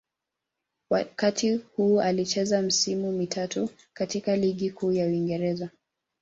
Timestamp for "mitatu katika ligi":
3.11-4.71